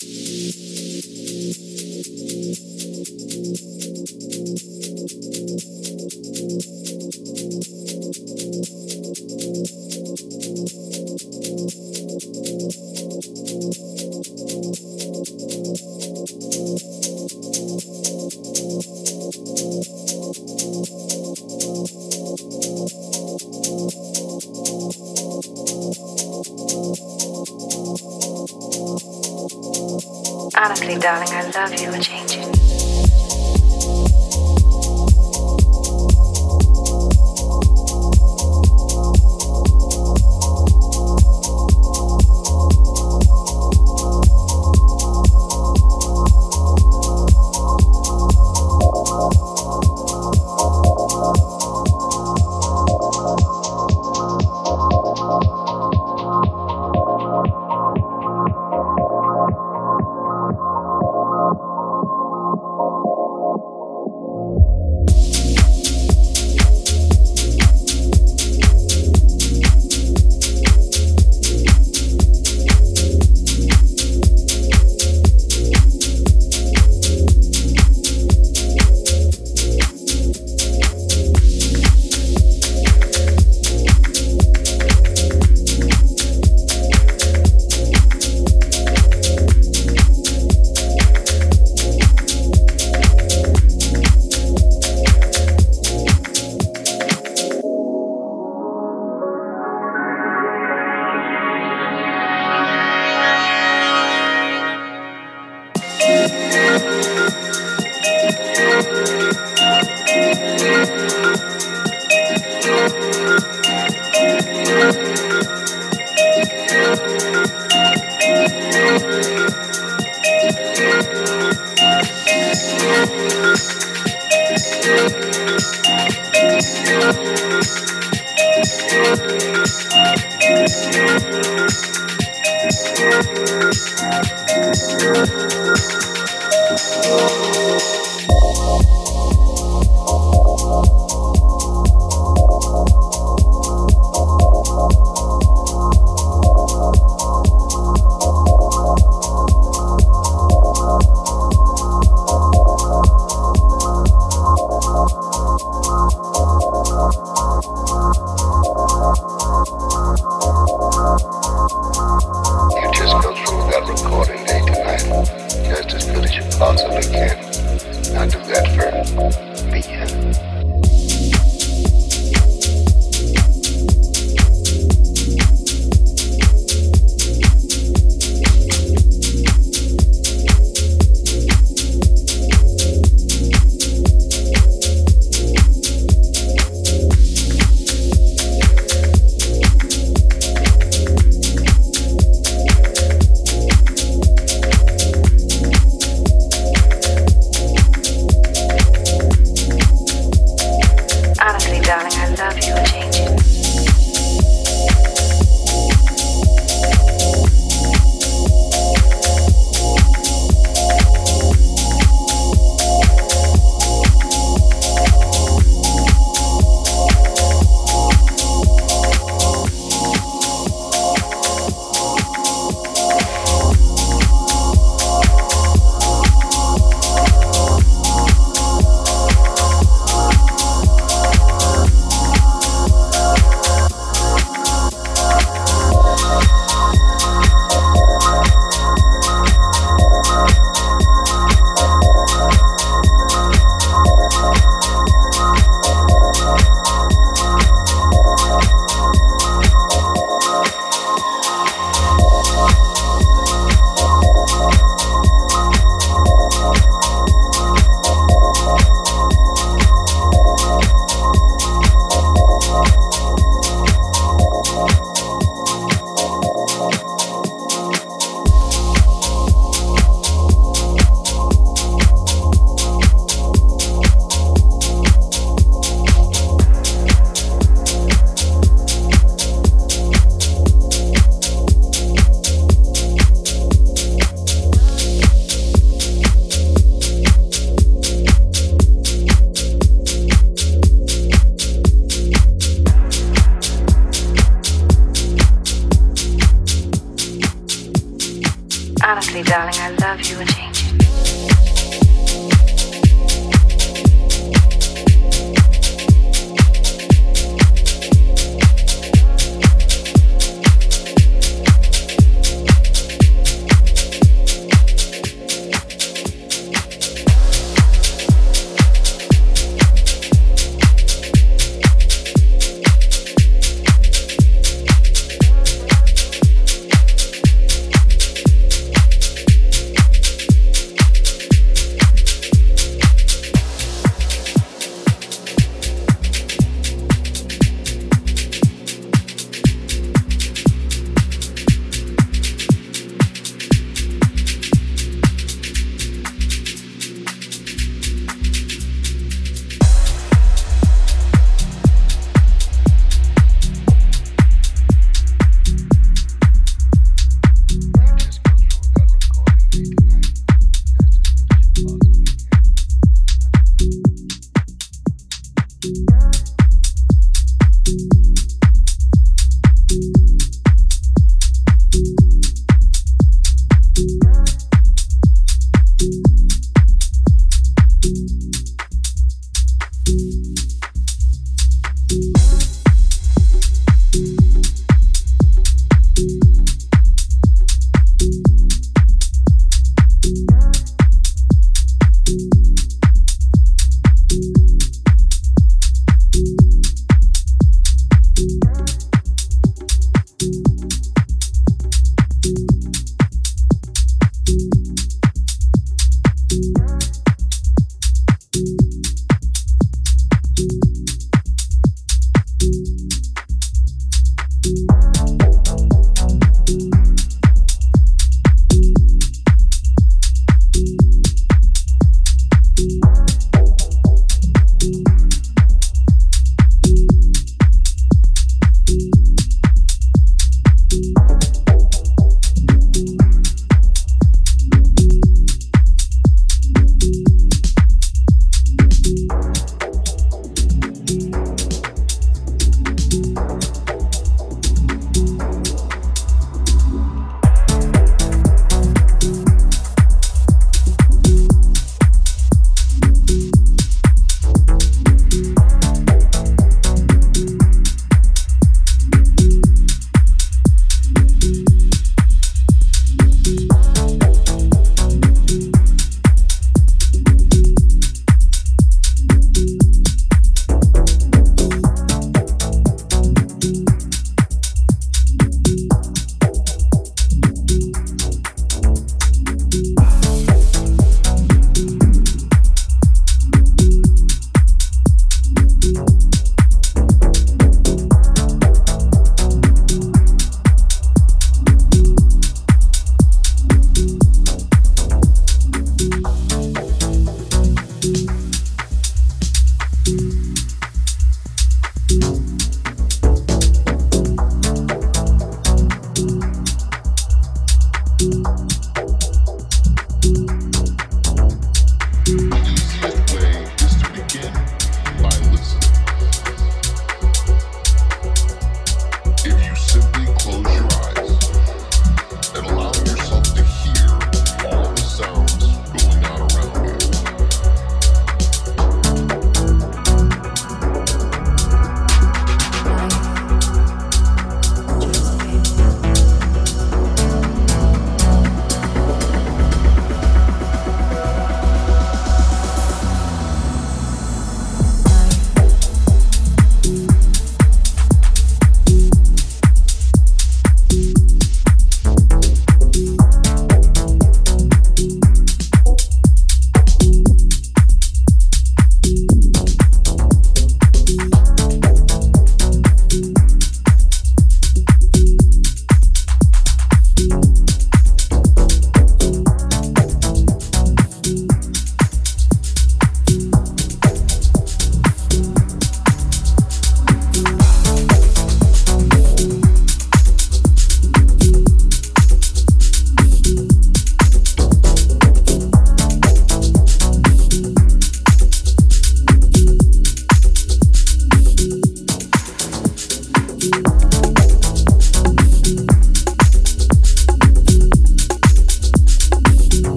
Yeah. 0.00 0.27